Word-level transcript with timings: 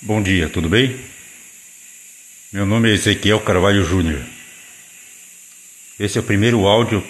Bom 0.00 0.22
dia, 0.22 0.48
tudo 0.48 0.68
bem? 0.68 0.96
Meu 2.52 2.64
nome 2.64 2.88
é 2.88 2.94
Ezequiel 2.94 3.40
Carvalho 3.40 3.84
Júnior. 3.84 4.22
Esse 5.98 6.18
é 6.18 6.20
o 6.20 6.24
primeiro 6.24 6.68
áudio 6.68 7.04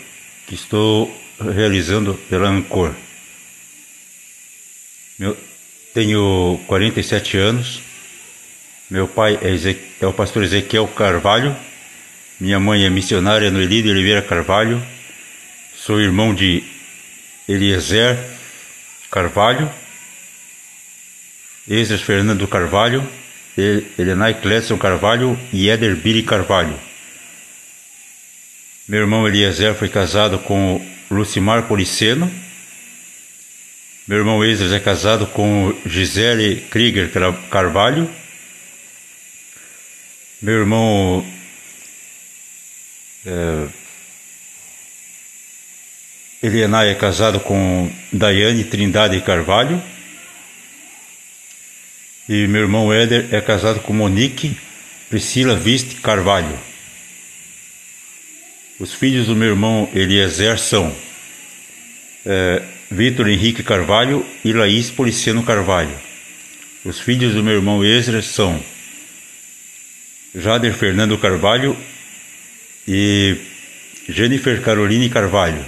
que 0.46 0.54
estou 0.54 1.14
realizando 1.38 2.14
pela 2.30 2.48
Ancor. 2.48 2.94
Meu, 5.18 5.36
tenho 5.92 6.58
47 6.66 7.36
anos. 7.36 7.82
Meu 8.88 9.06
pai 9.06 9.38
é, 9.42 10.02
é, 10.02 10.06
o 10.06 10.12
pastor 10.14 10.42
Ezequiel 10.42 10.88
Carvalho. 10.88 11.54
Minha 12.40 12.58
mãe 12.58 12.86
é 12.86 12.90
missionária 12.90 13.50
no 13.50 13.60
Elido 13.60 13.90
Oliveira 13.90 14.22
Carvalho. 14.22 14.82
Sou 15.76 16.00
irmão 16.00 16.34
de 16.34 16.64
Eliezer 17.46 18.16
Carvalho 19.10 19.70
Esdras 21.68 22.00
Fernando 22.00 22.48
Carvalho, 22.48 23.06
Elenay 23.98 24.34
Clédson 24.34 24.78
Carvalho 24.78 25.38
e 25.52 25.68
Éder 25.68 25.96
Billy 25.96 26.22
Carvalho. 26.22 26.78
Meu 28.88 29.00
irmão 29.00 29.28
Eliezer 29.28 29.74
foi 29.74 29.90
casado 29.90 30.38
com 30.38 30.80
Lucimar 31.10 31.64
Policeno. 31.64 32.32
Meu 34.06 34.18
irmão 34.18 34.42
Esdras 34.42 34.72
é 34.72 34.80
casado 34.80 35.26
com 35.26 35.76
Gisele 35.84 36.62
Krieger 36.70 37.10
Carvalho. 37.50 38.10
Meu 40.40 40.54
irmão 40.60 41.26
é, 43.26 43.66
é 46.42 46.94
casado 46.94 47.40
com 47.40 47.92
Daiane 48.10 48.64
Trindade 48.64 49.20
Carvalho. 49.20 49.82
E 52.28 52.46
meu 52.46 52.60
irmão 52.60 52.92
Éder 52.92 53.28
é 53.32 53.40
casado 53.40 53.80
com 53.80 53.94
Monique 53.94 54.54
Priscila 55.08 55.56
Viste 55.56 55.94
Carvalho. 55.94 56.58
Os 58.78 58.92
filhos 58.92 59.28
do 59.28 59.34
meu 59.34 59.48
irmão 59.48 59.88
Eliezer 59.94 60.58
são 60.58 60.94
é, 62.26 62.62
Vitor 62.90 63.28
Henrique 63.28 63.62
Carvalho 63.62 64.26
e 64.44 64.52
Laís 64.52 64.90
Policiano 64.90 65.42
Carvalho. 65.42 65.96
Os 66.84 67.00
filhos 67.00 67.32
do 67.32 67.42
meu 67.42 67.54
irmão 67.54 67.82
Ezra 67.82 68.20
são 68.20 68.62
Jader 70.34 70.74
Fernando 70.74 71.16
Carvalho 71.16 71.74
e 72.86 73.38
Jennifer 74.06 74.60
Caroline 74.60 75.08
Carvalho. 75.08 75.64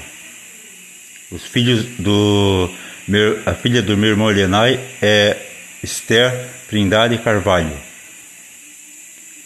Os 1.30 1.46
filhos 1.46 1.86
do 1.98 2.70
meu, 3.08 3.40
a 3.46 3.54
filha 3.54 3.80
do 3.80 3.96
meu 3.96 4.10
irmão 4.10 4.30
Elenai 4.30 4.78
é 5.00 5.46
Esther 5.82 6.48
Trindade 6.68 7.18
Carvalho. 7.18 7.76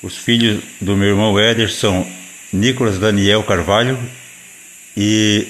Os 0.03 0.17
filhos 0.17 0.63
do 0.81 0.97
meu 0.97 1.09
irmão 1.09 1.39
Éder 1.39 1.71
são 1.71 2.07
Nicolas 2.53 2.99
Daniel 2.99 3.43
Carvalho 3.43 3.99
e 4.97 5.49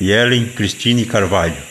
Ellen 0.00 0.46
Cristine 0.46 1.04
Carvalho. 1.04 1.69